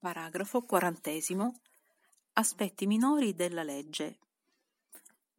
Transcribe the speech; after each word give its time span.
Paragrafo 0.00 0.62
quarantesimo. 0.62 1.56
Aspetti 2.34 2.86
minori 2.86 3.34
della 3.34 3.64
legge. 3.64 4.20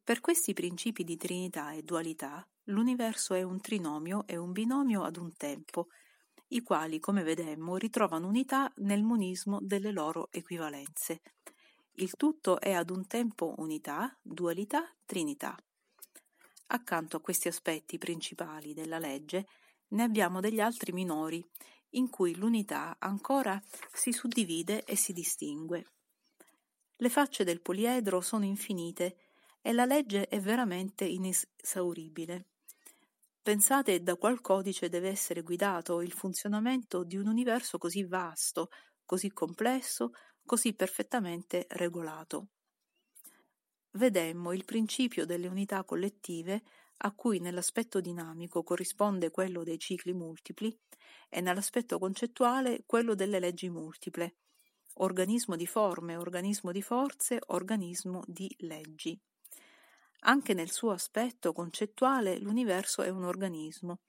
Per 0.03 0.19
questi 0.19 0.51
principi 0.51 1.05
di 1.05 1.15
trinità 1.15 1.71
e 1.71 1.81
dualità, 1.81 2.45
l'universo 2.65 3.33
è 3.35 3.41
un 3.41 3.61
trinomio 3.61 4.27
e 4.27 4.35
un 4.35 4.51
binomio 4.51 5.03
ad 5.03 5.15
un 5.15 5.31
tempo, 5.37 5.87
i 6.49 6.61
quali, 6.61 6.99
come 6.99 7.23
vedemmo, 7.23 7.77
ritrovano 7.77 8.27
unità 8.27 8.69
nel 8.79 9.01
monismo 9.01 9.59
delle 9.61 9.91
loro 9.91 10.27
equivalenze. 10.29 11.21
Il 11.93 12.15
tutto 12.17 12.59
è 12.59 12.73
ad 12.73 12.89
un 12.89 13.07
tempo 13.07 13.53
unità, 13.59 14.13
dualità, 14.21 14.93
trinità. 15.05 15.55
Accanto 16.67 17.15
a 17.15 17.21
questi 17.21 17.47
aspetti 17.47 17.97
principali 17.97 18.73
della 18.73 18.99
legge, 18.99 19.47
ne 19.91 20.03
abbiamo 20.03 20.41
degli 20.41 20.59
altri 20.59 20.91
minori, 20.91 21.41
in 21.91 22.09
cui 22.09 22.35
l'unità 22.35 22.97
ancora 22.99 23.61
si 23.93 24.11
suddivide 24.11 24.83
e 24.83 24.95
si 24.95 25.13
distingue. 25.13 25.85
Le 26.97 27.09
facce 27.09 27.43
del 27.43 27.61
poliedro 27.61 28.21
sono 28.21 28.45
infinite 28.45 29.17
e 29.61 29.71
la 29.71 29.85
legge 29.85 30.27
è 30.27 30.39
veramente 30.39 31.05
inesauribile. 31.05 32.45
Pensate 33.41 34.03
da 34.03 34.15
qual 34.15 34.41
codice 34.41 34.89
deve 34.89 35.09
essere 35.09 35.41
guidato 35.41 36.01
il 36.01 36.11
funzionamento 36.11 37.03
di 37.03 37.17
un 37.17 37.27
universo 37.27 37.77
così 37.77 38.03
vasto, 38.03 38.69
così 39.05 39.31
complesso, 39.31 40.11
così 40.45 40.73
perfettamente 40.73 41.65
regolato. 41.69 42.49
Vedemmo 43.91 44.53
il 44.53 44.65
principio 44.65 45.25
delle 45.25 45.47
unità 45.47 45.83
collettive 45.83 46.61
a 47.01 47.11
cui 47.13 47.39
nell'aspetto 47.39 48.01
dinamico 48.01 48.63
corrisponde 48.63 49.31
quello 49.31 49.63
dei 49.63 49.79
cicli 49.79 50.13
multipli 50.13 50.77
e 51.29 51.41
nell'aspetto 51.41 51.99
concettuale 51.99 52.83
quello 52.85 53.15
delle 53.15 53.39
leggi 53.39 53.69
multiple, 53.69 54.35
organismo 54.95 55.55
di 55.55 55.67
forme, 55.67 56.17
organismo 56.17 56.71
di 56.71 56.81
forze, 56.81 57.39
organismo 57.47 58.23
di 58.25 58.53
leggi. 58.59 59.17
Anche 60.23 60.53
nel 60.53 60.71
suo 60.71 60.91
aspetto 60.91 61.53
concettuale 61.53 62.37
l'universo 62.37 63.03
è 63.03 63.09
un 63.09 63.23
organismo 63.23 63.99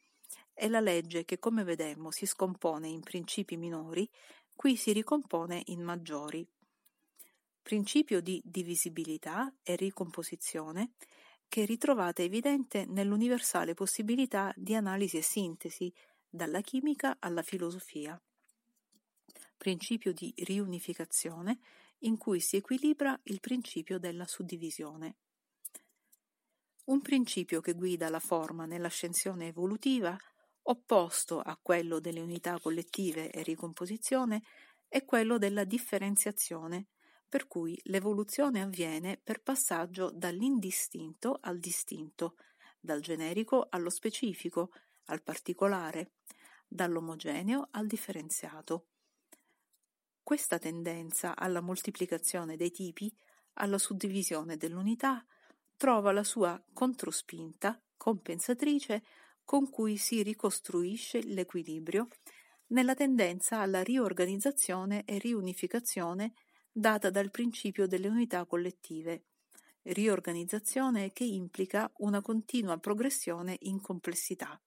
e 0.52 0.68
la 0.68 0.80
legge 0.80 1.24
che 1.24 1.38
come 1.38 1.62
vedemmo 1.62 2.10
si 2.10 2.26
scompone 2.26 2.88
in 2.88 3.00
principi 3.00 3.56
minori, 3.56 4.08
qui 4.56 4.76
si 4.76 4.92
ricompone 4.92 5.62
in 5.66 5.82
maggiori. 5.82 6.46
Principio 7.62 8.20
di 8.20 8.42
divisibilità 8.44 9.54
e 9.62 9.76
ricomposizione 9.76 10.94
che 11.50 11.64
ritrovate 11.64 12.22
evidente 12.22 12.86
nell'universale 12.86 13.74
possibilità 13.74 14.54
di 14.56 14.76
analisi 14.76 15.16
e 15.16 15.22
sintesi, 15.22 15.92
dalla 16.28 16.60
chimica 16.60 17.16
alla 17.18 17.42
filosofia. 17.42 18.18
Principio 19.56 20.12
di 20.12 20.32
riunificazione 20.36 21.58
in 22.02 22.16
cui 22.18 22.38
si 22.38 22.54
equilibra 22.54 23.18
il 23.24 23.40
principio 23.40 23.98
della 23.98 24.28
suddivisione. 24.28 25.16
Un 26.84 27.02
principio 27.02 27.60
che 27.60 27.72
guida 27.74 28.08
la 28.08 28.20
forma 28.20 28.64
nell'ascensione 28.64 29.48
evolutiva, 29.48 30.16
opposto 30.62 31.40
a 31.40 31.58
quello 31.60 31.98
delle 31.98 32.20
unità 32.20 32.60
collettive 32.60 33.32
e 33.32 33.42
ricomposizione, 33.42 34.40
è 34.86 35.04
quello 35.04 35.36
della 35.36 35.64
differenziazione, 35.64 36.86
per 37.30 37.46
cui 37.46 37.80
l'evoluzione 37.84 38.60
avviene 38.60 39.16
per 39.16 39.40
passaggio 39.40 40.10
dall'indistinto 40.10 41.38
al 41.40 41.60
distinto, 41.60 42.34
dal 42.80 43.00
generico 43.00 43.68
allo 43.70 43.88
specifico, 43.88 44.72
al 45.04 45.22
particolare, 45.22 46.14
dall'omogeneo 46.66 47.68
al 47.70 47.86
differenziato. 47.86 48.86
Questa 50.24 50.58
tendenza 50.58 51.36
alla 51.36 51.60
moltiplicazione 51.60 52.56
dei 52.56 52.72
tipi, 52.72 53.14
alla 53.54 53.78
suddivisione 53.78 54.56
dell'unità, 54.56 55.24
trova 55.76 56.10
la 56.10 56.24
sua 56.24 56.60
controspinta 56.72 57.80
compensatrice 57.96 59.04
con 59.44 59.70
cui 59.70 59.96
si 59.96 60.24
ricostruisce 60.24 61.22
l'equilibrio 61.22 62.08
nella 62.68 62.94
tendenza 62.94 63.60
alla 63.60 63.84
riorganizzazione 63.84 65.04
e 65.04 65.18
riunificazione 65.18 66.32
data 66.72 67.10
dal 67.10 67.30
principio 67.30 67.86
delle 67.86 68.08
unità 68.08 68.44
collettive, 68.44 69.24
riorganizzazione 69.82 71.12
che 71.12 71.24
implica 71.24 71.90
una 71.98 72.20
continua 72.20 72.78
progressione 72.78 73.56
in 73.62 73.80
complessità. 73.80 74.60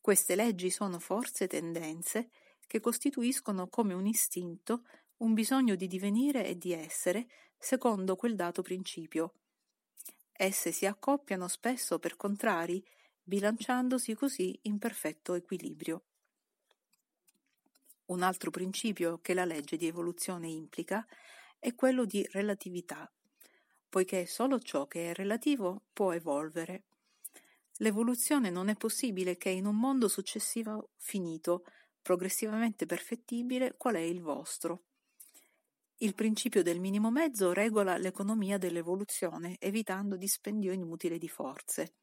Queste 0.00 0.34
leggi 0.34 0.70
sono 0.70 0.98
forze 0.98 1.44
e 1.44 1.48
tendenze 1.48 2.30
che 2.66 2.80
costituiscono 2.80 3.68
come 3.68 3.94
un 3.94 4.06
istinto 4.06 4.84
un 5.18 5.32
bisogno 5.32 5.74
di 5.74 5.86
divenire 5.86 6.46
e 6.46 6.58
di 6.58 6.72
essere 6.72 7.26
secondo 7.58 8.16
quel 8.16 8.34
dato 8.34 8.62
principio. 8.62 9.34
Esse 10.32 10.72
si 10.72 10.84
accoppiano 10.86 11.48
spesso 11.48 11.98
per 11.98 12.16
contrari, 12.16 12.84
bilanciandosi 13.22 14.14
così 14.14 14.58
in 14.62 14.78
perfetto 14.78 15.34
equilibrio. 15.34 16.02
Un 18.06 18.22
altro 18.22 18.50
principio 18.50 19.18
che 19.22 19.32
la 19.32 19.46
legge 19.46 19.78
di 19.78 19.86
evoluzione 19.86 20.48
implica 20.48 21.06
è 21.58 21.74
quello 21.74 22.04
di 22.04 22.26
relatività, 22.32 23.10
poiché 23.88 24.26
solo 24.26 24.58
ciò 24.58 24.86
che 24.86 25.10
è 25.10 25.14
relativo 25.14 25.84
può 25.92 26.12
evolvere. 26.12 26.82
L'evoluzione 27.78 28.50
non 28.50 28.68
è 28.68 28.76
possibile 28.76 29.38
che 29.38 29.48
in 29.48 29.64
un 29.64 29.76
mondo 29.76 30.08
successivo 30.08 30.90
finito, 30.98 31.64
progressivamente 32.02 32.84
perfettibile, 32.84 33.74
qual 33.78 33.94
è 33.94 34.00
il 34.00 34.20
vostro. 34.20 34.82
Il 35.96 36.14
principio 36.14 36.62
del 36.62 36.80
minimo 36.80 37.10
mezzo 37.10 37.54
regola 37.54 37.96
l'economia 37.96 38.58
dell'evoluzione, 38.58 39.56
evitando 39.58 40.16
dispendio 40.16 40.72
inutile 40.72 41.16
di 41.16 41.28
forze. 41.28 41.94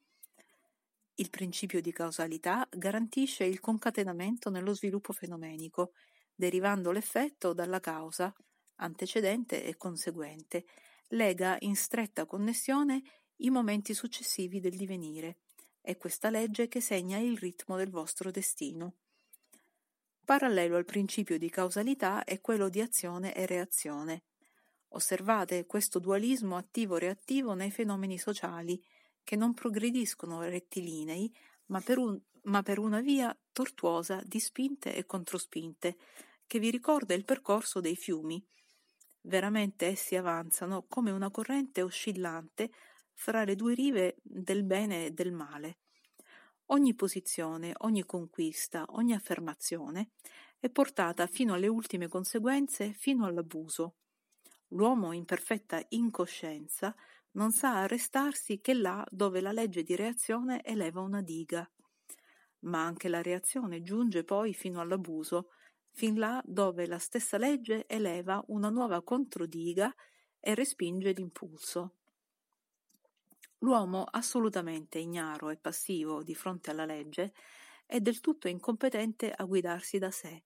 Il 1.21 1.29
principio 1.29 1.81
di 1.81 1.91
causalità 1.91 2.67
garantisce 2.71 3.43
il 3.43 3.59
concatenamento 3.59 4.49
nello 4.49 4.73
sviluppo 4.73 5.13
fenomenico, 5.13 5.91
derivando 6.33 6.89
l'effetto 6.89 7.53
dalla 7.53 7.79
causa, 7.79 8.33
antecedente 8.77 9.63
e 9.63 9.77
conseguente, 9.77 10.65
lega 11.09 11.57
in 11.59 11.75
stretta 11.75 12.25
connessione 12.25 13.03
i 13.35 13.51
momenti 13.51 13.93
successivi 13.93 14.59
del 14.59 14.75
divenire. 14.75 15.41
È 15.79 15.95
questa 15.95 16.31
legge 16.31 16.67
che 16.67 16.81
segna 16.81 17.19
il 17.19 17.37
ritmo 17.37 17.77
del 17.77 17.91
vostro 17.91 18.31
destino. 18.31 18.95
Parallelo 20.25 20.75
al 20.75 20.85
principio 20.85 21.37
di 21.37 21.51
causalità 21.51 22.23
è 22.23 22.41
quello 22.41 22.67
di 22.67 22.81
azione 22.81 23.35
e 23.35 23.45
reazione. 23.45 24.23
Osservate 24.93 25.67
questo 25.67 25.99
dualismo 25.99 26.57
attivo-reattivo 26.57 27.53
nei 27.53 27.69
fenomeni 27.69 28.17
sociali, 28.17 28.83
che 29.31 29.37
non 29.37 29.53
progrediscono 29.53 30.41
rettilinei, 30.41 31.33
ma 31.67 31.79
per, 31.79 31.97
un, 31.99 32.19
ma 32.43 32.63
per 32.63 32.79
una 32.79 32.99
via 32.99 33.33
tortuosa 33.53 34.21
di 34.25 34.41
spinte 34.41 34.93
e 34.93 35.05
controspinte, 35.05 35.95
che 36.45 36.59
vi 36.59 36.69
ricorda 36.69 37.13
il 37.13 37.23
percorso 37.23 37.79
dei 37.79 37.95
fiumi. 37.95 38.45
Veramente 39.21 39.85
essi 39.85 40.17
avanzano 40.17 40.83
come 40.85 41.11
una 41.11 41.31
corrente 41.31 41.81
oscillante 41.81 42.71
fra 43.13 43.45
le 43.45 43.55
due 43.55 43.73
rive 43.73 44.17
del 44.21 44.65
bene 44.65 45.05
e 45.05 45.11
del 45.11 45.31
male. 45.31 45.77
Ogni 46.65 46.93
posizione, 46.93 47.71
ogni 47.83 48.03
conquista, 48.03 48.83
ogni 48.89 49.13
affermazione 49.13 50.09
è 50.59 50.69
portata 50.69 51.25
fino 51.25 51.53
alle 51.53 51.67
ultime 51.67 52.09
conseguenze, 52.09 52.91
fino 52.91 53.25
all'abuso. 53.25 53.95
L'uomo 54.73 55.13
in 55.13 55.23
perfetta 55.23 55.81
incoscienza 55.87 56.93
non 57.33 57.51
sa 57.51 57.79
arrestarsi 57.81 58.59
che 58.59 58.73
là 58.73 59.05
dove 59.09 59.41
la 59.41 59.51
legge 59.51 59.83
di 59.83 59.95
reazione 59.95 60.63
eleva 60.63 61.01
una 61.01 61.21
diga. 61.21 61.69
Ma 62.61 62.83
anche 62.83 63.07
la 63.07 63.21
reazione 63.21 63.81
giunge 63.81 64.23
poi 64.23 64.53
fino 64.53 64.81
all'abuso, 64.81 65.49
fin 65.91 66.17
là 66.17 66.41
dove 66.45 66.85
la 66.87 66.99
stessa 66.99 67.37
legge 67.37 67.85
eleva 67.87 68.43
una 68.47 68.69
nuova 68.69 69.01
controdiga 69.01 69.93
e 70.39 70.55
respinge 70.55 71.11
l'impulso. 71.11 71.95
L'uomo 73.59 74.03
assolutamente 74.03 74.97
ignaro 74.97 75.49
e 75.49 75.57
passivo 75.57 76.23
di 76.23 76.33
fronte 76.33 76.71
alla 76.71 76.85
legge 76.85 77.33
è 77.85 77.99
del 77.99 78.19
tutto 78.19 78.47
incompetente 78.47 79.31
a 79.31 79.43
guidarsi 79.45 79.99
da 79.99 80.09
sé. 80.11 80.43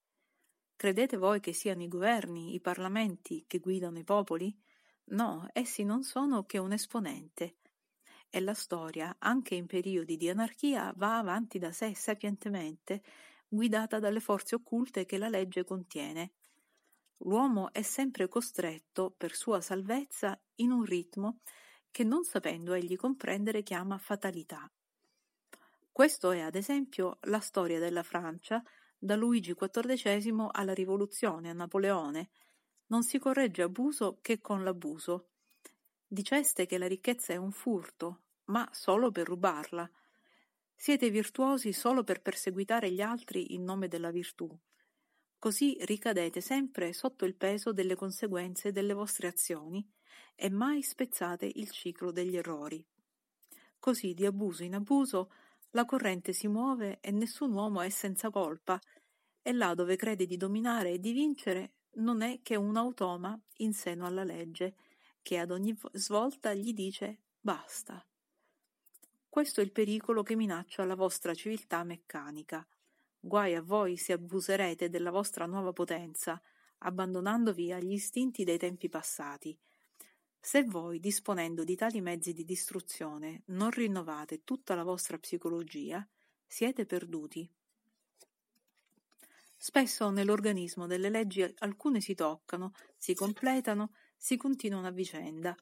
Credete 0.76 1.16
voi 1.16 1.40
che 1.40 1.54
siano 1.54 1.82
i 1.82 1.88
governi, 1.88 2.54
i 2.54 2.60
parlamenti 2.60 3.44
che 3.46 3.58
guidano 3.58 3.98
i 3.98 4.04
popoli? 4.04 4.54
No, 5.10 5.48
essi 5.52 5.82
non 5.84 6.02
sono 6.04 6.44
che 6.44 6.58
un 6.58 6.72
esponente. 6.72 7.56
E 8.30 8.40
la 8.40 8.54
storia, 8.54 9.16
anche 9.18 9.54
in 9.54 9.66
periodi 9.66 10.16
di 10.16 10.28
anarchia, 10.28 10.92
va 10.96 11.18
avanti 11.18 11.58
da 11.58 11.72
sé 11.72 11.94
sapientemente, 11.94 13.02
guidata 13.48 13.98
dalle 13.98 14.20
forze 14.20 14.54
occulte 14.56 15.04
che 15.04 15.18
la 15.18 15.28
legge 15.28 15.64
contiene. 15.64 16.32
L'uomo 17.18 17.72
è 17.72 17.82
sempre 17.82 18.28
costretto, 18.28 19.10
per 19.16 19.34
sua 19.34 19.60
salvezza, 19.60 20.38
in 20.56 20.70
un 20.70 20.84
ritmo 20.84 21.40
che 21.90 22.04
non 22.04 22.24
sapendo 22.24 22.72
egli 22.74 22.96
comprendere 22.96 23.62
chiama 23.62 23.98
fatalità. 23.98 24.70
Questo 25.92 26.30
è, 26.30 26.40
ad 26.40 26.54
esempio, 26.54 27.18
la 27.22 27.40
storia 27.40 27.78
della 27.78 28.02
Francia 28.02 28.62
da 28.98 29.16
Luigi 29.16 29.54
XIV 29.54 30.50
alla 30.52 30.74
rivoluzione, 30.74 31.50
a 31.50 31.54
Napoleone. 31.54 32.30
Non 32.88 33.02
si 33.02 33.18
corregge 33.18 33.62
abuso 33.62 34.18
che 34.22 34.40
con 34.40 34.62
l'abuso. 34.62 35.30
Diceste 36.06 36.66
che 36.66 36.78
la 36.78 36.86
ricchezza 36.86 37.32
è 37.32 37.36
un 37.36 37.50
furto, 37.50 38.20
ma 38.44 38.68
solo 38.72 39.10
per 39.10 39.26
rubarla. 39.26 39.90
Siete 40.74 41.10
virtuosi 41.10 41.72
solo 41.72 42.04
per 42.04 42.22
perseguitare 42.22 42.92
gli 42.92 43.00
altri 43.00 43.54
in 43.54 43.64
nome 43.64 43.88
della 43.88 44.10
virtù. 44.10 44.48
Così 45.38 45.76
ricadete 45.80 46.40
sempre 46.40 46.92
sotto 46.92 47.24
il 47.24 47.34
peso 47.34 47.72
delle 47.72 47.96
conseguenze 47.96 48.70
delle 48.70 48.94
vostre 48.94 49.26
azioni 49.26 49.84
e 50.36 50.48
mai 50.48 50.82
spezzate 50.82 51.50
il 51.54 51.70
ciclo 51.70 52.12
degli 52.12 52.36
errori. 52.36 52.84
Così 53.78 54.14
di 54.14 54.24
abuso 54.26 54.62
in 54.62 54.74
abuso 54.74 55.32
la 55.70 55.84
corrente 55.84 56.32
si 56.32 56.46
muove 56.46 57.00
e 57.00 57.10
nessun 57.10 57.52
uomo 57.52 57.80
è 57.80 57.88
senza 57.88 58.30
colpa, 58.30 58.80
e 59.42 59.52
là 59.52 59.74
dove 59.74 59.96
crede 59.96 60.26
di 60.26 60.36
dominare 60.36 60.92
e 60.92 60.98
di 61.00 61.12
vincere 61.12 61.72
non 61.96 62.22
è 62.22 62.40
che 62.42 62.56
un 62.56 62.76
automa 62.76 63.38
in 63.58 63.72
seno 63.72 64.06
alla 64.06 64.24
legge, 64.24 64.74
che 65.22 65.38
ad 65.38 65.50
ogni 65.50 65.76
svolta 65.92 66.54
gli 66.54 66.72
dice 66.72 67.18
basta. 67.40 68.04
Questo 69.28 69.60
è 69.60 69.64
il 69.64 69.72
pericolo 69.72 70.22
che 70.22 70.36
minaccia 70.36 70.84
la 70.84 70.94
vostra 70.94 71.34
civiltà 71.34 71.84
meccanica. 71.84 72.66
Guai 73.20 73.54
a 73.54 73.62
voi 73.62 73.96
se 73.96 74.12
abuserete 74.12 74.88
della 74.88 75.10
vostra 75.10 75.46
nuova 75.46 75.72
potenza, 75.72 76.40
abbandonandovi 76.78 77.72
agli 77.72 77.92
istinti 77.92 78.44
dei 78.44 78.58
tempi 78.58 78.88
passati, 78.88 79.58
se 80.46 80.62
voi, 80.62 81.00
disponendo 81.00 81.64
di 81.64 81.74
tali 81.74 82.00
mezzi 82.00 82.32
di 82.32 82.44
distruzione, 82.44 83.42
non 83.46 83.72
rinnovate 83.72 84.44
tutta 84.44 84.76
la 84.76 84.84
vostra 84.84 85.18
psicologia, 85.18 86.06
siete 86.46 86.86
perduti. 86.86 87.50
Spesso 89.68 90.10
nell'organismo 90.10 90.86
delle 90.86 91.10
leggi 91.10 91.44
alcune 91.58 92.00
si 92.00 92.14
toccano, 92.14 92.70
si 92.96 93.14
completano, 93.14 93.94
si 94.16 94.36
continuano 94.36 94.86
a 94.86 94.92
vicenda. 94.92 95.56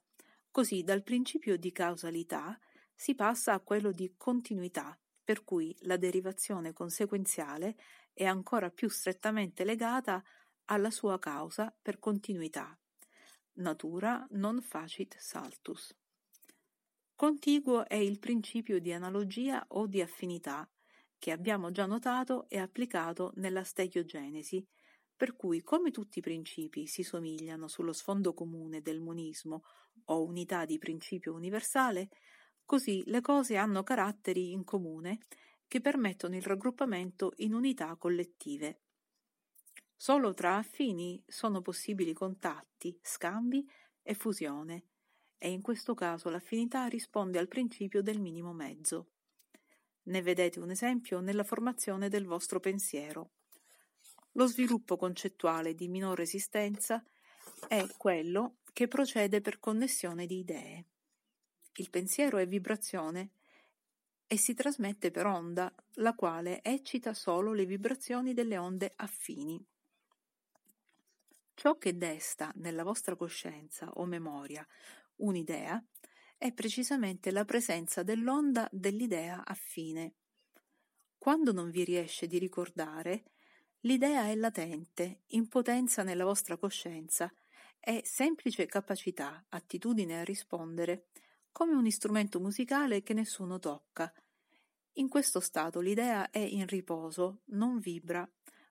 Così 0.51 0.83
dal 0.83 1.03
principio 1.03 1.57
di 1.57 1.73
causalità 1.73 2.61
si 2.95 3.15
passa 3.15 3.55
a 3.55 3.61
quello 3.61 3.93
di 3.93 4.13
continuità, 4.19 4.95
per 5.25 5.43
cui 5.43 5.75
la 5.85 5.97
derivazione 5.97 6.75
conseguenziale 6.75 7.77
è 8.13 8.25
ancora 8.25 8.69
più 8.69 8.91
strettamente 8.91 9.65
legata 9.65 10.23
alla 10.67 10.91
sua 10.91 11.19
causa 11.19 11.75
per 11.81 11.99
continuità 11.99 12.79
natura 13.55 14.27
non 14.33 14.61
facit 14.61 15.17
saltus. 15.17 15.97
Contiguo 17.15 17.89
è 17.89 17.95
il 17.95 18.19
principio 18.19 18.81
di 18.81 18.93
analogia 18.93 19.65
o 19.69 19.87
di 19.87 20.03
affinità 20.03 20.69
che 21.25 21.31
abbiamo 21.31 21.71
già 21.71 21.87
notato 21.87 22.45
e 22.51 22.59
applicato 22.59 23.33
nella 23.37 23.65
stegiogenesi, 23.65 24.63
per 25.17 25.35
cui 25.37 25.63
come 25.63 25.91
tutti 25.91 26.19
i 26.19 26.21
principi 26.21 26.87
si 26.87 27.03
somigliano 27.03 27.67
sullo 27.67 27.95
sfondo 27.95 28.35
comune 28.35 28.83
del 28.83 29.01
monismo 29.01 29.63
o 30.09 30.23
unità 30.23 30.67
di 30.67 30.77
principio 30.77 31.33
universale, 31.33 32.11
così 32.67 33.03
le 33.07 33.23
cose 33.23 33.57
hanno 33.57 33.83
caratteri 33.83 34.53
in 34.53 34.65
comune 34.65 35.21
che 35.67 35.81
permettono 35.81 36.37
il 36.37 36.43
raggruppamento 36.43 37.33
in 37.37 37.55
unità 37.55 37.97
collettive. 37.97 38.83
Solo 39.97 40.35
tra 40.35 40.59
affini 40.59 41.25
sono 41.27 41.63
possibili 41.63 42.13
contatti, 42.13 42.99
scambi 43.01 43.67
e 44.03 44.13
fusione, 44.13 44.89
e 45.39 45.51
in 45.51 45.63
questo 45.63 45.95
caso 45.95 46.29
l'affinità 46.29 46.85
risponde 46.85 47.39
al 47.39 47.49
principio 47.49 48.03
del 48.03 48.21
minimo 48.21 48.53
mezzo. 48.53 49.14
Ne 50.05 50.23
vedete 50.23 50.61
un 50.61 50.71
esempio 50.71 51.21
nella 51.21 51.45
formazione 51.45 52.09
del 52.09 52.27
vostro 52.27 52.61
pensiero. 52.61 53.31
Lo 54.33 54.47
sviluppo 54.47 54.97
concettuale 54.97 55.75
di 55.75 55.89
minore 55.89 56.25
esistenza 56.25 57.03
è 57.69 57.87
quello 57.97 58.57
che 58.73 58.89
procede 58.89 59.41
per 59.41 59.61
connessione 59.61 60.27
di 60.27 60.39
idee. 60.39 60.85
Il 61.77 61.91
pensiero 61.91 62.39
è 62.39 62.47
vibrazione 62.47 63.31
e 64.27 64.37
si 64.37 64.55
trasmette 64.55 65.11
per 65.11 65.27
onda, 65.27 65.73
la 65.95 66.15
quale 66.15 66.63
eccita 66.63 67.15
solo 67.15 67.53
le 67.53 67.65
vibrazioni 67.65 68.35
delle 68.35 68.59
onde 68.59 68.93
affini. 68.97 69.65
Ciò 71.55 71.79
che 71.79 71.97
desta 71.97 72.53
nella 72.57 72.83
vostra 72.83 73.15
coscienza 73.17 73.89
o 73.95 74.05
memoria 74.05 74.67
un'idea 75.17 75.83
è 76.45 76.53
precisamente 76.53 77.31
la 77.31 77.47
presenza 77.47 78.03
dell'onda 78.03 78.69
dell'idea 78.71 79.47
affine. 79.47 80.17
Quando 81.17 81.53
non 81.53 81.71
vi 81.71 81.85
riesce 81.85 82.27
di 82.27 82.39
ricordare, 82.39 83.31
l'idea 83.81 84.27
è 84.27 84.35
latente, 84.35 85.23
in 85.29 85.49
potenza 85.49 86.03
nella 86.03 86.27
vostra 86.27 86.59
coscienza, 86.59 87.33
è 87.81 88.03
semplice 88.05 88.67
capacità, 88.67 89.43
attitudine 89.49 90.21
a 90.21 90.25
rispondere, 90.25 91.07
come 91.51 91.73
un 91.73 91.91
strumento 91.91 92.39
musicale 92.41 93.03
che 93.03 93.15
nessuno 93.15 93.59
tocca. 93.59 94.13
In 94.97 95.09
questo 95.09 95.41
stato 95.41 95.81
l'idea 95.81 96.29
è 96.29 96.41
in 96.41 96.67
riposo, 96.67 97.41
non 97.53 97.79
vibra. 97.79 98.31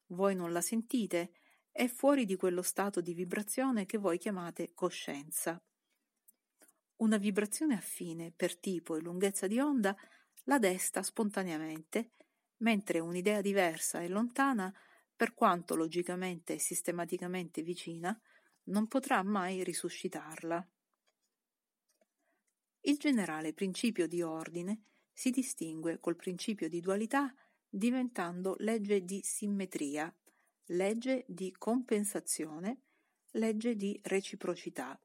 Voi 0.09 0.35
non 0.35 0.51
la 0.51 0.61
sentite, 0.61 1.31
è 1.71 1.87
fuori 1.87 2.25
di 2.25 2.35
quello 2.35 2.61
stato 2.61 3.01
di 3.01 3.15
vibrazione 3.15 3.87
che 3.87 3.97
voi 3.97 4.19
chiamate 4.19 4.75
coscienza. 4.75 5.59
Una 7.03 7.17
vibrazione 7.17 7.75
affine 7.75 8.31
per 8.33 8.55
tipo 8.55 8.95
e 8.95 9.01
lunghezza 9.01 9.45
di 9.45 9.59
onda 9.59 9.93
la 10.43 10.57
desta 10.57 11.03
spontaneamente, 11.03 12.11
mentre 12.59 12.99
un'idea 12.99 13.41
diversa 13.41 13.99
e 13.99 14.07
lontana, 14.07 14.73
per 15.13 15.33
quanto 15.33 15.75
logicamente 15.75 16.53
e 16.53 16.59
sistematicamente 16.59 17.61
vicina, 17.61 18.17
non 18.67 18.87
potrà 18.87 19.21
mai 19.21 19.65
risuscitarla. 19.65 20.65
Il 22.85 22.95
generale 22.95 23.51
principio 23.51 24.07
di 24.07 24.21
ordine 24.21 24.83
si 25.11 25.29
distingue 25.29 25.99
col 25.99 26.15
principio 26.15 26.69
di 26.69 26.79
dualità 26.79 27.35
diventando 27.67 28.55
legge 28.59 29.03
di 29.03 29.19
simmetria 29.21 30.13
legge 30.67 31.25
di 31.27 31.51
compensazione, 31.51 32.83
legge 33.31 33.75
di 33.75 33.99
reciprocità. 34.03 34.97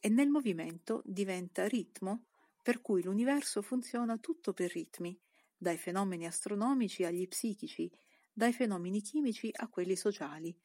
E 0.00 0.08
nel 0.08 0.28
movimento 0.28 1.02
diventa 1.04 1.66
ritmo, 1.66 2.26
per 2.62 2.80
cui 2.80 3.02
l'universo 3.02 3.62
funziona 3.62 4.18
tutto 4.18 4.52
per 4.52 4.70
ritmi, 4.70 5.18
dai 5.56 5.76
fenomeni 5.76 6.26
astronomici 6.26 7.04
agli 7.04 7.26
psichici, 7.26 7.90
dai 8.32 8.52
fenomeni 8.52 9.00
chimici 9.00 9.50
a 9.52 9.68
quelli 9.68 9.96
sociali. 9.96 10.56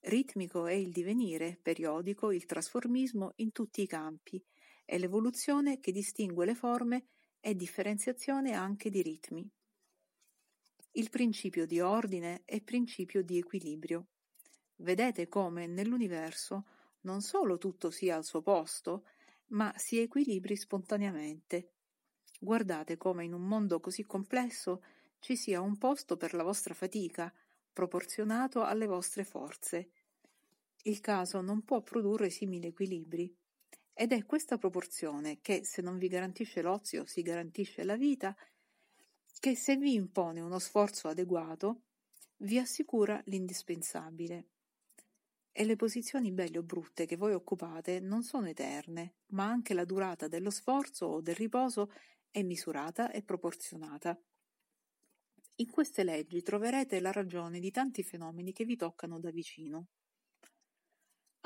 Ritmico 0.00 0.66
è 0.66 0.74
il 0.74 0.92
divenire, 0.92 1.58
periodico 1.60 2.30
il 2.30 2.44
trasformismo 2.44 3.32
in 3.36 3.52
tutti 3.52 3.80
i 3.80 3.86
campi, 3.86 4.44
è 4.84 4.98
l'evoluzione 4.98 5.80
che 5.80 5.90
distingue 5.90 6.44
le 6.44 6.54
forme 6.54 7.06
e 7.40 7.54
differenziazione 7.56 8.52
anche 8.52 8.90
di 8.90 9.02
ritmi. 9.02 9.50
Il 10.92 11.10
principio 11.10 11.66
di 11.66 11.80
ordine 11.80 12.42
è 12.44 12.60
principio 12.60 13.22
di 13.22 13.38
equilibrio. 13.38 14.08
Vedete 14.76 15.28
come 15.28 15.66
nell'universo 15.66 16.66
non 17.06 17.22
solo 17.22 17.56
tutto 17.56 17.90
sia 17.90 18.16
al 18.16 18.24
suo 18.24 18.42
posto, 18.42 19.06
ma 19.48 19.72
si 19.76 19.98
equilibri 19.98 20.56
spontaneamente. 20.56 21.70
Guardate 22.38 22.96
come 22.96 23.24
in 23.24 23.32
un 23.32 23.46
mondo 23.46 23.80
così 23.80 24.04
complesso 24.04 24.82
ci 25.20 25.36
sia 25.36 25.60
un 25.60 25.78
posto 25.78 26.16
per 26.16 26.34
la 26.34 26.42
vostra 26.42 26.74
fatica, 26.74 27.32
proporzionato 27.72 28.64
alle 28.64 28.86
vostre 28.86 29.24
forze. 29.24 29.90
Il 30.82 31.00
caso 31.00 31.40
non 31.40 31.62
può 31.62 31.80
produrre 31.80 32.28
simili 32.28 32.66
equilibri. 32.66 33.34
Ed 33.94 34.12
è 34.12 34.26
questa 34.26 34.58
proporzione 34.58 35.40
che, 35.40 35.64
se 35.64 35.80
non 35.82 35.98
vi 35.98 36.08
garantisce 36.08 36.60
l'ozio, 36.60 37.06
si 37.06 37.22
garantisce 37.22 37.82
la 37.84 37.96
vita, 37.96 38.36
che 39.38 39.54
se 39.54 39.76
vi 39.76 39.94
impone 39.94 40.40
uno 40.40 40.58
sforzo 40.58 41.08
adeguato, 41.08 41.82
vi 42.38 42.58
assicura 42.58 43.22
l'indispensabile. 43.26 44.48
E 45.58 45.64
le 45.64 45.76
posizioni 45.76 46.32
belle 46.32 46.58
o 46.58 46.62
brutte 46.62 47.06
che 47.06 47.16
voi 47.16 47.32
occupate 47.32 47.98
non 47.98 48.22
sono 48.22 48.46
eterne, 48.46 49.14
ma 49.28 49.46
anche 49.46 49.72
la 49.72 49.86
durata 49.86 50.28
dello 50.28 50.50
sforzo 50.50 51.06
o 51.06 51.20
del 51.22 51.34
riposo 51.34 51.90
è 52.30 52.42
misurata 52.42 53.10
e 53.10 53.22
proporzionata. 53.22 54.20
In 55.54 55.70
queste 55.70 56.04
leggi 56.04 56.42
troverete 56.42 57.00
la 57.00 57.10
ragione 57.10 57.58
di 57.58 57.70
tanti 57.70 58.02
fenomeni 58.02 58.52
che 58.52 58.66
vi 58.66 58.76
toccano 58.76 59.18
da 59.18 59.30
vicino. 59.30 59.86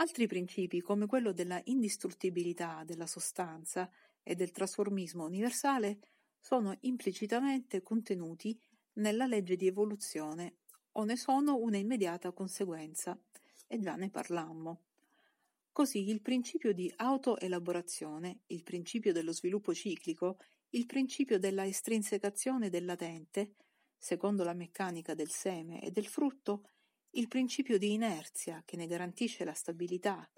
Altri 0.01 0.27
principi, 0.27 0.81
come 0.81 1.07
quello 1.07 1.31
della 1.31 1.61
indistruttibilità 1.67 2.83
della 2.85 3.07
sostanza 3.07 3.89
e 4.25 4.35
del 4.35 4.51
trasformismo 4.51 5.25
universale, 5.25 6.01
sono 6.41 6.77
implicitamente 6.81 7.81
contenuti 7.81 8.61
nella 8.95 9.27
legge 9.27 9.55
di 9.55 9.69
evoluzione 9.69 10.57
o 10.95 11.05
ne 11.05 11.17
sono 11.17 11.59
una 11.59 11.77
immediata 11.77 12.33
conseguenza, 12.33 13.17
e 13.71 13.79
già 13.79 13.95
ne 13.95 14.11
parlammo. 14.11 14.81
Così 15.71 16.09
il 16.09 16.21
principio 16.21 16.73
di 16.73 16.93
autoelaborazione, 16.97 18.41
il 18.47 18.65
principio 18.65 19.13
dello 19.13 19.33
sviluppo 19.33 19.73
ciclico, 19.73 20.39
il 20.71 20.87
principio 20.87 21.39
della 21.39 21.65
estrinsecazione 21.65 22.69
del 22.69 22.85
latente 22.85 23.55
secondo 23.97 24.43
la 24.45 24.55
meccanica 24.55 25.15
del 25.15 25.31
seme 25.31 25.83
e 25.83 25.91
del 25.91 26.07
frutto, 26.07 26.71
il 27.11 27.29
principio 27.29 27.77
di 27.77 27.93
inerzia 27.93 28.63
che 28.65 28.77
ne 28.77 28.87
garantisce 28.87 29.45
la 29.45 29.53
stabilità, 29.53 30.29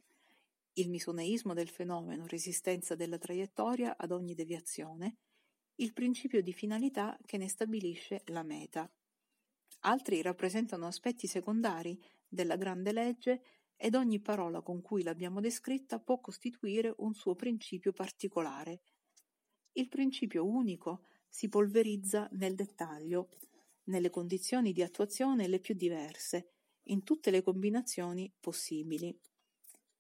il 0.75 0.91
misoneismo 0.91 1.55
del 1.55 1.69
fenomeno, 1.69 2.27
resistenza 2.27 2.97
della 2.97 3.19
traiettoria 3.19 3.97
ad 3.97 4.11
ogni 4.11 4.35
deviazione, 4.35 5.17
il 5.77 5.93
principio 5.93 6.43
di 6.43 6.53
finalità 6.53 7.17
che 7.25 7.39
ne 7.39 7.49
stabilisce 7.49 8.23
la 8.27 8.43
meta. 8.43 8.91
Altri 9.81 10.21
rappresentano 10.23 10.87
aspetti 10.87 11.27
secondari 11.27 11.99
della 12.33 12.57
grande 12.57 12.93
legge 12.93 13.43
ed 13.77 13.95
ogni 13.95 14.21
parola 14.21 14.63
con 14.63 14.81
cui 14.81 15.03
l'abbiamo 15.03 15.41
descritta 15.41 15.99
può 16.01 16.19
costituire 16.19 16.95
un 16.99 17.13
suo 17.13 17.35
principio 17.35 17.93
particolare. 17.93 18.81
Il 19.73 19.89
principio 19.89 20.47
unico 20.47 21.05
si 21.29 21.49
polverizza 21.49 22.29
nel 22.33 22.55
dettaglio, 22.55 23.29
nelle 23.85 24.09
condizioni 24.09 24.73
di 24.73 24.83
attuazione 24.83 25.47
le 25.47 25.59
più 25.59 25.75
diverse, 25.75 26.53
in 26.85 27.03
tutte 27.03 27.31
le 27.31 27.43
combinazioni 27.43 28.33
possibili. 28.41 29.15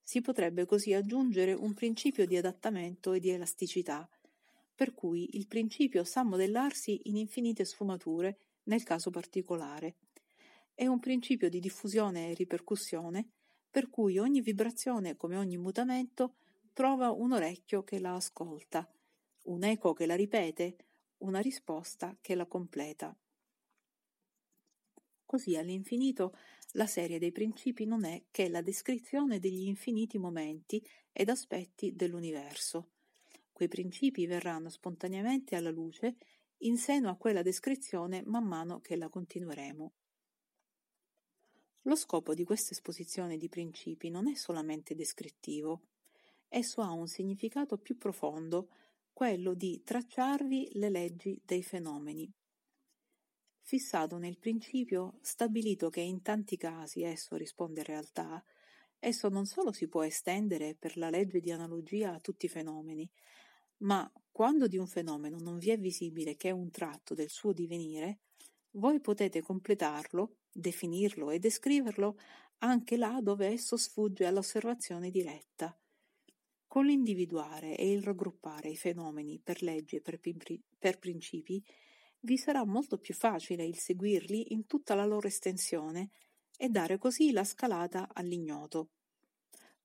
Si 0.01 0.21
potrebbe 0.21 0.65
così 0.65 0.95
aggiungere 0.95 1.53
un 1.53 1.75
principio 1.75 2.27
di 2.27 2.37
adattamento 2.37 3.12
e 3.12 3.21
di 3.21 3.31
elasticità, 3.31 4.09
per 4.75 4.95
cui 4.95 5.37
il 5.37 5.47
principio 5.47 6.03
sa 6.05 6.23
modellarsi 6.23 7.03
in 7.05 7.17
infinite 7.17 7.65
sfumature 7.65 8.39
nel 8.65 8.83
caso 8.85 9.11
particolare. 9.11 9.97
È 10.75 10.87
un 10.87 11.00
principio 11.00 11.49
di 11.49 11.61
diffusione 11.61 12.31
e 12.31 12.35
ripercussione, 12.35 13.29
per 13.71 13.88
cui 13.91 14.19
ogni 14.19 14.41
vibrazione, 14.41 15.17
come 15.17 15.37
ogni 15.37 15.57
mutamento, 15.59 16.35
trova 16.73 17.11
un 17.11 17.33
orecchio 17.33 17.85
che 17.85 17.99
la 17.99 18.14
ascolta, 18.14 18.91
un 19.45 19.64
eco 19.64 19.93
che 19.93 20.07
la 20.07 20.14
ripete, 20.14 20.76
una 21.19 21.41
risposta 21.41 22.17
che 22.21 22.35
la 22.35 22.47
completa. 22.47 23.17
Così 25.25 25.57
all'infinito 25.57 26.37
la 26.73 26.87
serie 26.87 27.19
dei 27.19 27.33
principi 27.33 27.85
non 27.85 28.05
è 28.05 28.25
che 28.31 28.49
la 28.49 28.61
descrizione 28.61 29.38
degli 29.38 29.67
infiniti 29.67 30.19
momenti 30.19 30.85
ed 31.11 31.29
aspetti 31.29 31.95
dell'universo. 31.95 32.91
Quei 33.52 33.69
principi 33.69 34.26
verranno 34.26 34.69
spontaneamente 34.69 35.55
alla 35.55 35.71
luce 35.71 36.17
in 36.59 36.76
seno 36.76 37.11
a 37.11 37.17
quella 37.17 37.43
descrizione 37.43 38.23
man 38.25 38.45
mano 38.45 38.81
che 38.81 38.97
la 38.97 39.09
continueremo. 39.09 39.93
Lo 41.83 41.97
scopo 41.97 42.33
di 42.33 42.45
questa 42.45 42.75
esposizione 42.75 43.37
di 43.37 43.49
principi 43.49 44.09
non 44.09 44.29
è 44.29 44.35
solamente 44.35 44.95
descrittivo, 44.95 45.83
esso 46.49 46.81
ha 46.81 46.93
un 46.93 47.09
significato 47.09 47.77
più 47.77 47.99
profondo, 47.99 48.69
quello 49.12 49.55
di 49.55 49.83
tracciarvi 49.83 50.71
le 50.75 50.91
leggi 50.91 51.41
dei 51.45 51.62
fenomeni. 51.62 52.33
Fissato 53.61 54.19
nel 54.19 54.39
principio, 54.39 55.19
stabilito 55.23 55.91
che 55.91 56.01
in 56.01 56.23
tanti 56.23 56.57
casi 56.57 57.03
esso 57.03 57.37
risponde 57.37 57.81
a 57.81 57.85
realtà, 57.85 58.45
esso 58.99 59.29
non 59.29 59.47
solo 59.47 59.73
si 59.73 59.89
può 59.89 60.05
estendere 60.05 60.77
per 60.77 60.97
la 60.97 61.11
legge 61.11 61.41
di 61.41 61.51
analogia 61.51 62.15
a 62.15 62.21
tutti 62.21 62.47
i 62.47 62.49
fenomeni, 62.49 63.11
ma 63.79 64.11
quando 64.31 64.69
di 64.69 64.79
un 64.79 64.87
fenomeno 64.87 65.39
non 65.39 65.59
vi 65.59 65.71
è 65.71 65.79
visibile 65.79 66.37
che 66.37 66.49
è 66.49 66.53
un 66.53 66.71
tratto 66.71 67.15
del 67.15 67.29
suo 67.29 67.53
divenire, 67.53 68.21
voi 68.73 69.01
potete 69.01 69.43
completarlo, 69.43 70.37
definirlo 70.52 71.30
e 71.30 71.38
descriverlo 71.38 72.18
anche 72.59 72.97
là 72.97 73.21
dove 73.21 73.47
esso 73.47 73.76
sfugge 73.76 74.26
all'osservazione 74.26 75.11
diretta. 75.11 75.76
Con 76.66 76.87
l'individuare 76.87 77.76
e 77.76 77.90
il 77.90 78.02
raggruppare 78.02 78.71
i 78.71 78.76
fenomeni 78.76 79.40
per 79.42 79.62
leggi 79.62 79.97
e 79.97 80.00
per, 80.00 80.21
per 80.78 80.99
principi, 80.99 81.62
vi 82.21 82.38
sarà 82.38 82.64
molto 82.64 82.99
più 82.99 83.14
facile 83.14 83.64
il 83.64 83.76
seguirli 83.76 84.52
in 84.52 84.66
tutta 84.66 84.94
la 84.94 85.04
loro 85.04 85.26
estensione 85.26 86.11
e 86.56 86.68
dare 86.68 86.99
così 86.99 87.32
la 87.32 87.44
scalata 87.44 88.11
all'ignoto. 88.12 88.90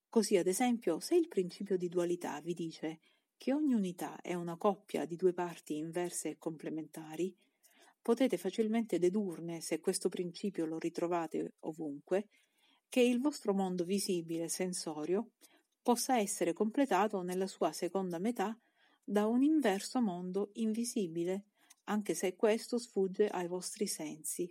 Così, 0.10 0.38
ad 0.38 0.48
esempio, 0.48 1.00
se 1.00 1.16
il 1.16 1.28
principio 1.28 1.78
di 1.78 1.90
dualità 1.90 2.40
vi 2.42 2.54
dice 2.54 3.00
che 3.38 3.54
ogni 3.54 3.74
unità 3.74 4.22
è 4.22 4.34
una 4.34 4.56
coppia 4.56 5.06
di 5.06 5.16
due 5.16 5.34
parti 5.34 5.78
inverse 5.78 6.30
e 6.30 6.38
complementari, 6.38 7.36
potete 8.08 8.38
facilmente 8.38 9.00
dedurne, 9.00 9.60
se 9.60 9.82
questo 9.82 10.08
principio 10.08 10.66
lo 10.66 10.80
ritrovate 10.80 11.56
ovunque, 11.64 12.30
che 12.88 13.02
il 13.02 13.20
vostro 13.20 13.54
mondo 13.54 13.84
visibile 13.84 14.48
sensorio 14.48 15.32
possa 15.82 16.18
essere 16.18 16.54
completato 16.54 17.22
nella 17.22 17.48
sua 17.48 17.74
seconda 17.74 18.18
metà 18.18 18.58
da 19.04 19.26
un 19.26 19.44
inverso 19.44 20.00
mondo 20.00 20.52
invisibile 20.54 21.48
anche 21.90 22.14
se 22.14 22.38
questo 22.38 22.78
sfugge 22.78 23.28
ai 23.28 23.50
vostri 23.50 23.88
sensi. 23.88 24.50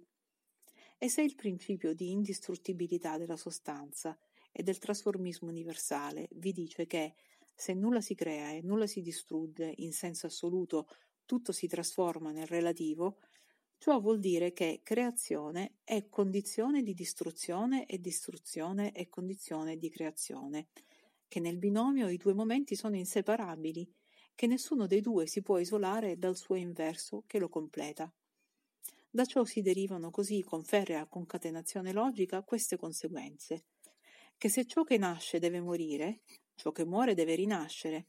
E 0.99 1.09
se 1.09 1.23
il 1.23 1.35
principio 1.35 1.95
di 1.95 2.11
indistruttibilità 2.11 3.17
della 3.17 3.39
sostanza 3.39 4.19
e 4.53 4.63
del 4.63 4.77
trasformismo 4.77 5.49
universale 5.49 6.29
vi 6.33 6.53
dice 6.53 6.87
che 6.87 7.15
se 7.55 7.73
nulla 7.73 8.03
si 8.03 8.15
crea 8.15 8.51
e 8.51 8.61
nulla 8.61 8.87
si 8.87 9.01
distrugge 9.01 9.73
in 9.79 9.95
senso 9.95 10.27
assoluto, 10.27 10.87
tutto 11.25 11.53
si 11.53 11.67
trasforma 11.67 12.33
nel 12.33 12.47
relativo, 12.47 13.17
ciò 13.79 14.01
vuol 14.01 14.19
dire 14.19 14.53
che 14.53 14.81
creazione 14.83 15.77
è 15.85 16.09
condizione 16.09 16.83
di 16.83 16.95
distruzione 16.95 17.87
e 17.87 18.01
distruzione 18.01 18.93
è 18.93 19.09
condizione 19.09 19.77
di 19.77 19.89
creazione, 19.91 20.69
che 21.29 21.41
nel 21.41 21.59
binomio 21.59 22.09
i 22.09 22.17
due 22.17 22.35
momenti 22.35 22.75
sono 22.75 22.97
inseparabili 22.97 23.91
che 24.37 24.47
nessuno 24.47 24.87
dei 24.87 25.01
due 25.01 25.27
si 25.27 25.41
può 25.43 25.59
isolare 25.59 26.19
dal 26.19 26.37
suo 26.37 26.57
inverso 26.57 27.25
che 27.27 27.39
lo 27.39 27.49
completa. 27.49 28.13
Da 29.09 29.25
ciò 29.25 29.45
si 29.45 29.63
derivano 29.63 30.11
così 30.11 30.43
con 30.43 30.63
ferrea 30.63 31.07
concatenazione 31.07 31.93
logica 31.93 32.43
queste 32.43 32.77
conseguenze. 32.77 33.65
Che 34.37 34.49
se 34.51 34.67
ciò 34.67 34.85
che 34.85 34.99
nasce 34.99 35.39
deve 35.39 35.63
morire, 35.63 36.21
ciò 36.55 36.71
che 36.71 36.85
muore 36.85 37.15
deve 37.15 37.35
rinascere, 37.35 38.09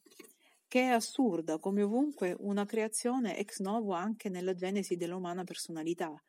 che 0.67 0.81
è 0.81 0.87
assurda 0.87 1.59
come 1.59 1.81
ovunque 1.81 2.35
una 2.39 2.65
creazione 2.65 3.37
ex 3.37 3.59
novo 3.59 3.93
anche 3.93 4.29
nella 4.29 4.53
genesi 4.53 4.97
dell'umana 4.97 5.43
personalità, 5.43 6.21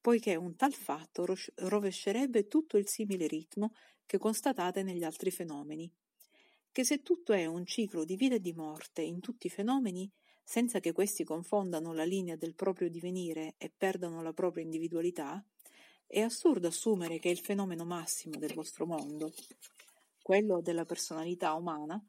poiché 0.00 0.34
un 0.34 0.56
tal 0.56 0.72
fatto 0.72 1.24
rovescerebbe 1.54 2.48
tutto 2.48 2.76
il 2.76 2.88
simile 2.88 3.26
ritmo 3.26 3.72
che 4.04 4.18
constatate 4.18 4.82
negli 4.82 5.04
altri 5.04 5.30
fenomeni. 5.30 5.90
Che 6.70 6.84
se 6.84 7.02
tutto 7.02 7.32
è 7.32 7.46
un 7.46 7.64
ciclo 7.64 8.04
di 8.04 8.16
vita 8.16 8.34
e 8.34 8.40
di 8.40 8.52
morte 8.52 9.02
in 9.02 9.20
tutti 9.20 9.46
i 9.46 9.50
fenomeni, 9.50 10.10
senza 10.44 10.78
che 10.78 10.92
questi 10.92 11.24
confondano 11.24 11.92
la 11.92 12.04
linea 12.04 12.36
del 12.36 12.54
proprio 12.54 12.88
divenire 12.88 13.54
e 13.56 13.72
perdano 13.74 14.22
la 14.22 14.32
propria 14.32 14.62
individualità, 14.62 15.44
è 16.06 16.20
assurdo 16.20 16.68
assumere 16.68 17.18
che 17.18 17.28
il 17.28 17.38
fenomeno 17.38 17.84
massimo 17.84 18.38
del 18.38 18.54
vostro 18.54 18.86
mondo, 18.86 19.32
quello 20.22 20.60
della 20.60 20.84
personalità 20.84 21.52
umana, 21.54 22.00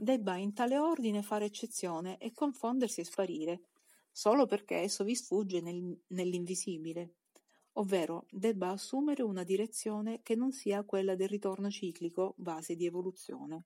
debba 0.00 0.36
in 0.36 0.54
tale 0.54 0.78
ordine 0.78 1.22
fare 1.22 1.44
eccezione 1.44 2.16
e 2.18 2.32
confondersi 2.32 3.00
e 3.00 3.04
sparire, 3.04 3.64
solo 4.10 4.46
perché 4.46 4.76
esso 4.76 5.04
vi 5.04 5.14
sfugge 5.14 5.60
nel, 5.60 6.00
nell'invisibile, 6.08 7.16
ovvero 7.72 8.26
debba 8.30 8.70
assumere 8.70 9.22
una 9.22 9.44
direzione 9.44 10.22
che 10.22 10.34
non 10.34 10.52
sia 10.52 10.84
quella 10.84 11.14
del 11.14 11.28
ritorno 11.28 11.70
ciclico, 11.70 12.34
base 12.38 12.76
di 12.76 12.86
evoluzione. 12.86 13.64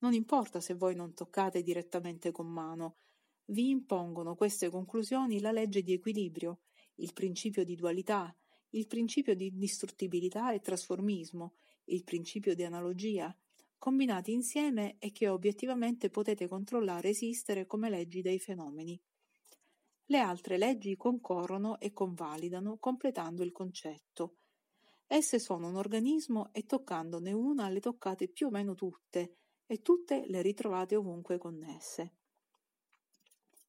Non 0.00 0.12
importa 0.12 0.60
se 0.60 0.74
voi 0.74 0.94
non 0.94 1.14
toccate 1.14 1.62
direttamente 1.62 2.30
con 2.32 2.46
mano, 2.46 2.96
vi 3.46 3.70
impongono 3.70 4.34
queste 4.34 4.68
conclusioni 4.68 5.40
la 5.40 5.52
legge 5.52 5.82
di 5.82 5.94
equilibrio, 5.94 6.60
il 6.96 7.14
principio 7.14 7.64
di 7.64 7.74
dualità, 7.74 8.34
il 8.70 8.86
principio 8.86 9.34
di 9.34 9.50
distruttibilità 9.56 10.52
e 10.52 10.60
trasformismo, 10.60 11.54
il 11.84 12.04
principio 12.04 12.54
di 12.54 12.62
analogia, 12.62 13.34
combinati 13.80 14.30
insieme 14.30 14.96
e 14.98 15.10
che 15.10 15.28
obiettivamente 15.28 16.10
potete 16.10 16.46
controllare 16.46 17.08
esistere 17.08 17.66
come 17.66 17.88
leggi 17.88 18.20
dei 18.20 18.38
fenomeni. 18.38 19.00
Le 20.04 20.18
altre 20.18 20.58
leggi 20.58 20.96
concorrono 20.96 21.80
e 21.80 21.90
convalidano, 21.92 22.76
completando 22.76 23.42
il 23.42 23.52
concetto. 23.52 24.36
Esse 25.06 25.38
sono 25.38 25.68
un 25.68 25.76
organismo 25.76 26.50
e 26.52 26.66
toccandone 26.66 27.32
una 27.32 27.70
le 27.70 27.80
toccate 27.80 28.28
più 28.28 28.48
o 28.48 28.50
meno 28.50 28.74
tutte, 28.74 29.36
e 29.66 29.80
tutte 29.80 30.26
le 30.26 30.42
ritrovate 30.42 30.94
ovunque 30.94 31.38
connesse. 31.38 32.16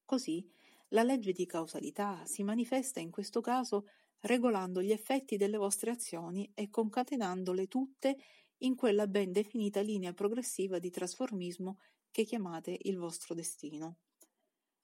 Così 0.04 0.46
la 0.90 1.04
legge 1.04 1.32
di 1.32 1.46
causalità 1.46 2.26
si 2.26 2.44
manifesta 2.44 3.00
in 3.00 3.12
questo 3.12 3.40
caso 3.40 3.86
regolando 4.22 4.82
gli 4.82 4.92
effetti 4.92 5.38
delle 5.38 5.58
vostre 5.58 5.92
azioni 5.92 6.52
e 6.54 6.70
concatenandole 6.70 7.68
tutte 7.68 8.18
in 8.64 8.76
quella 8.76 9.08
ben 9.08 9.32
definita 9.32 9.82
linea 9.82 10.14
progressiva 10.14 10.80
di 10.80 10.90
trasformismo 10.90 11.80
che 12.10 12.24
chiamate 12.24 12.78
il 12.84 12.98
vostro 12.98 13.34
destino. 13.34 14.00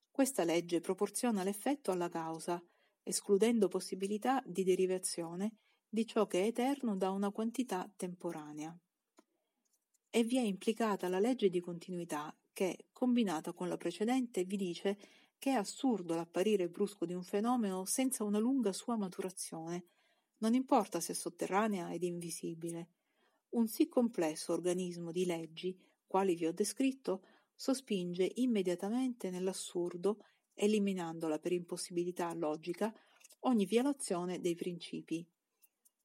Questa 0.09 0.43
legge 0.43 0.79
proporziona 0.79 1.43
l'effetto 1.43 1.91
alla 1.91 2.09
causa, 2.09 2.63
escludendo 3.03 3.67
possibilità 3.67 4.41
di 4.45 4.63
derivazione 4.63 5.57
di 5.89 6.05
ciò 6.05 6.27
che 6.27 6.43
è 6.43 6.47
eterno 6.47 6.95
da 6.95 7.11
una 7.11 7.31
quantità 7.31 7.91
temporanea 7.95 8.77
e 10.09 10.23
vi 10.23 10.37
è 10.37 10.41
implicata 10.41 11.07
la 11.09 11.19
legge 11.19 11.49
di 11.49 11.59
continuità 11.59 12.35
che, 12.51 12.87
combinata 12.91 13.53
con 13.53 13.67
la 13.67 13.77
precedente, 13.77 14.45
vi 14.45 14.57
dice 14.57 14.97
che 15.37 15.51
è 15.51 15.53
assurdo 15.53 16.15
l'apparire 16.15 16.69
brusco 16.69 17.05
di 17.05 17.13
un 17.13 17.21
fenomeno 17.23 17.85
senza 17.85 18.23
una 18.23 18.39
lunga 18.39 18.73
sua 18.73 18.95
maturazione, 18.97 19.85
non 20.37 20.55
importa 20.55 20.99
se 20.99 21.13
sotterranea 21.13 21.93
ed 21.93 22.01
invisibile. 22.01 22.89
Un 23.49 23.67
sì 23.67 23.87
complesso 23.87 24.53
organismo 24.53 25.11
di 25.11 25.25
leggi, 25.25 25.77
quali 26.05 26.35
vi 26.35 26.45
ho 26.45 26.51
descritto, 26.51 27.23
sospinge 27.55 28.31
immediatamente 28.35 29.29
nell'assurdo, 29.29 30.23
eliminandola 30.53 31.39
per 31.39 31.53
impossibilità 31.53 32.33
logica, 32.33 32.93
ogni 33.41 33.65
violazione 33.65 34.39
dei 34.39 34.55
principi. 34.55 35.25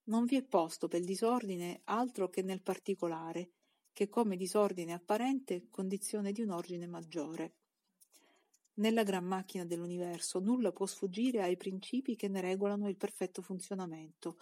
Non 0.05 0.25
vi 0.25 0.35
è 0.35 0.43
posto 0.43 0.87
per 0.87 1.01
disordine 1.01 1.81
altro 1.85 2.29
che 2.29 2.41
nel 2.41 2.61
particolare, 2.61 3.51
che 3.93 4.09
come 4.09 4.35
disordine 4.35 4.93
apparente 4.93 5.67
condizione 5.69 6.31
di 6.31 6.41
un 6.41 6.49
ordine 6.49 6.87
maggiore. 6.87 7.55
Nella 8.75 9.03
gran 9.03 9.23
macchina 9.23 9.65
dell'universo 9.65 10.39
nulla 10.39 10.71
può 10.71 10.87
sfuggire 10.87 11.43
ai 11.43 11.57
principi 11.57 12.15
che 12.15 12.27
ne 12.27 12.41
regolano 12.41 12.89
il 12.89 12.97
perfetto 12.97 13.43
funzionamento. 13.43 14.37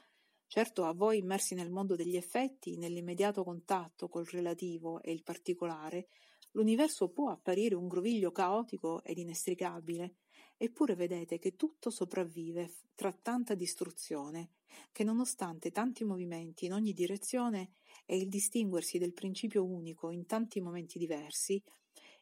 Certo, 0.54 0.84
a 0.84 0.92
voi 0.92 1.20
immersi 1.20 1.56
nel 1.56 1.70
mondo 1.70 1.96
degli 1.96 2.18
effetti, 2.18 2.76
nell'immediato 2.76 3.42
contatto 3.42 4.10
col 4.10 4.26
relativo 4.26 5.02
e 5.02 5.14
il 5.14 5.24
particolare, 5.24 6.10
l'universo 6.52 7.08
può 7.08 7.30
apparire 7.30 7.74
un 7.76 7.88
groviglio 7.88 8.34
caotico 8.34 9.02
ed 9.02 9.18
inestricabile, 9.18 10.16
eppure 10.58 10.96
vedete 10.96 11.40
che 11.40 11.56
tutto 11.56 11.90
sopravvive 11.90 12.74
tra 12.96 13.14
tanta 13.14 13.56
distruzione, 13.56 14.56
che 14.92 15.06
nonostante 15.06 15.72
tanti 15.72 16.04
movimenti 16.04 16.66
in 16.66 16.74
ogni 16.74 16.92
direzione 16.92 17.76
e 18.06 18.18
il 18.18 18.28
distinguersi 18.28 18.98
del 18.98 19.14
principio 19.14 19.64
unico 19.64 20.12
in 20.12 20.26
tanti 20.26 20.60
momenti 20.60 21.00
diversi, 21.00 21.64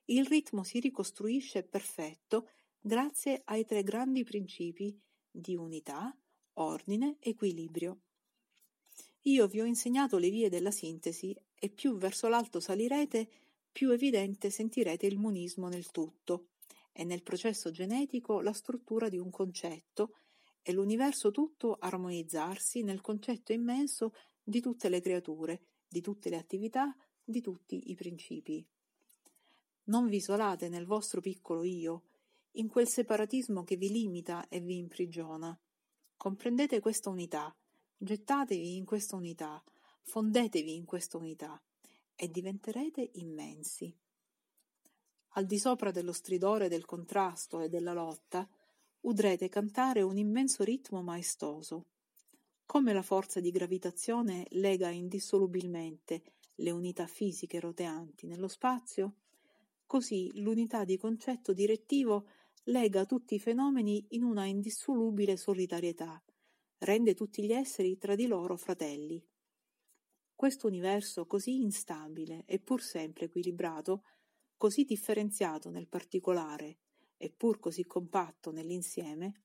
il 0.06 0.24
ritmo 0.28 0.64
si 0.64 0.80
ricostruisce 0.80 1.64
perfetto 1.64 2.48
grazie 2.80 3.42
ai 3.46 3.66
tre 3.66 3.82
grandi 3.82 4.24
principi 4.24 4.96
di 5.32 5.56
unità, 5.56 6.16
ordine, 6.54 7.18
equilibrio. 7.22 8.02
Io 9.24 9.48
vi 9.48 9.60
ho 9.60 9.66
insegnato 9.66 10.18
le 10.18 10.30
vie 10.30 10.50
della 10.50 10.72
sintesi 10.72 11.36
e 11.54 11.70
più 11.70 11.98
verso 11.98 12.28
l'alto 12.28 12.60
salirete, 12.60 13.30
più 13.72 13.92
evidente 13.92 14.50
sentirete 14.50 15.06
il 15.06 15.18
monismo 15.18 15.68
nel 15.68 15.92
tutto 15.92 16.48
e 16.92 17.04
nel 17.04 17.22
processo 17.22 17.70
genetico 17.72 18.42
la 18.42 18.54
struttura 18.54 19.10
di 19.10 19.18
un 19.18 19.30
concetto 19.30 20.16
e 20.62 20.72
l'universo 20.72 21.32
tutto 21.32 21.78
armonizzarsi 21.80 22.84
nel 22.84 23.02
concetto 23.02 23.52
immenso 23.52 24.14
di 24.44 24.62
tutte 24.62 24.90
le 24.90 25.02
creature, 25.02 25.62
di 25.88 26.02
tutte 26.02 26.30
le 26.30 26.38
attività, 26.38 26.96
di 27.24 27.42
tutti 27.42 27.92
i 27.92 27.96
principi. 27.96 28.66
Non 29.86 30.08
vi 30.08 30.18
isolate 30.18 30.70
nel 30.70 30.86
vostro 30.86 31.22
piccolo 31.22 31.64
io, 31.64 32.04
in 32.54 32.68
quel 32.68 32.88
separatismo 32.88 33.64
che 33.64 33.76
vi 33.76 33.90
limita 33.90 34.48
e 34.48 34.60
vi 34.60 34.78
imprigiona. 34.78 35.58
Comprendete 36.18 36.80
questa 36.80 37.10
unità, 37.10 37.56
gettatevi 38.00 38.76
in 38.76 38.86
questa 38.86 39.16
unità, 39.16 39.64
fondetevi 40.02 40.74
in 40.74 40.86
questa 40.86 41.18
unità 41.18 41.62
e 42.16 42.32
diventerete 42.32 43.12
immensi. 43.14 43.96
Al 45.34 45.46
di 45.46 45.60
sopra 45.60 45.92
dello 45.92 46.14
stridore 46.14 46.68
del 46.68 46.86
contrasto 46.86 47.60
e 47.60 47.70
della 47.70 47.94
lotta, 47.94 48.50
udrete 49.02 49.50
cantare 49.50 50.02
un 50.02 50.18
immenso 50.18 50.64
ritmo 50.64 51.04
maestoso. 51.04 51.86
Come 52.66 52.94
la 52.94 53.04
forza 53.04 53.40
di 53.40 53.52
gravitazione 53.52 54.48
lega 54.52 54.90
indissolubilmente 54.90 56.24
le 56.56 56.72
unità 56.72 57.06
fisiche 57.06 57.60
roteanti 57.60 58.26
nello 58.26 58.48
spazio, 58.48 59.14
Così 59.90 60.30
l'unità 60.36 60.84
di 60.84 61.00
concetto 61.00 61.52
direttivo 61.52 62.28
lega 62.66 63.08
tutti 63.08 63.34
i 63.34 63.40
fenomeni 63.40 64.06
in 64.10 64.22
una 64.22 64.46
indissolubile 64.46 65.36
solidarietà, 65.36 66.22
rende 66.80 67.14
tutti 67.14 67.44
gli 67.44 67.52
esseri 67.52 67.98
tra 67.98 68.16
di 68.16 68.28
loro 68.28 68.56
fratelli. 68.56 69.24
Questo 70.34 70.68
universo 70.68 71.26
così 71.26 71.62
instabile 71.62 72.44
e 72.46 72.60
pur 72.60 72.82
sempre 72.82 73.26
equilibrato, 73.26 74.04
così 74.56 74.86
differenziato 74.86 75.70
nel 75.70 75.88
particolare 75.88 76.80
e 77.18 77.30
pur 77.32 77.60
così 77.60 77.86
compatto 77.86 78.52
nell'insieme, 78.52 79.44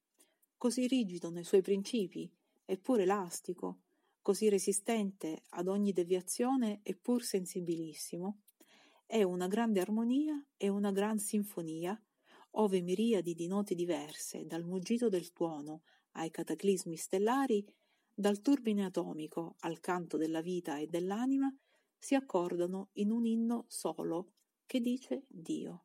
così 0.57 0.87
rigido 0.87 1.31
nei 1.31 1.43
suoi 1.43 1.63
principi 1.63 2.33
eppur 2.65 3.01
elastico, 3.01 3.81
così 4.23 4.49
resistente 4.49 5.43
ad 5.51 5.67
ogni 5.67 5.93
deviazione 5.93 6.81
eppur 6.83 7.23
sensibilissimo, 7.23 8.43
è 9.05 9.23
una 9.23 9.49
grande 9.49 9.81
armonia 9.81 10.43
e 10.57 10.69
una 10.69 10.93
gran 10.93 11.19
sinfonia, 11.19 12.01
ove 12.53 12.81
miriadi 12.81 13.35
di 13.35 13.49
note 13.49 13.75
diverse, 13.75 14.47
dal 14.47 14.65
muggito 14.65 15.09
del 15.09 15.33
tuono 15.33 15.83
ai 16.15 16.31
cataclismi 16.31 16.97
stellari, 16.97 17.65
dal 18.13 18.41
turbine 18.41 18.85
atomico 18.85 19.57
al 19.61 19.81
canto 19.81 20.17
della 20.17 20.41
vita 20.41 20.79
e 20.79 20.87
dell'anima, 20.87 21.53
si 21.99 22.15
accordano 22.15 22.91
in 22.95 23.11
un 23.11 23.27
inno 23.27 23.65
solo 23.69 24.33
che 24.67 24.81
dice 24.81 25.25
Dio. 25.29 25.85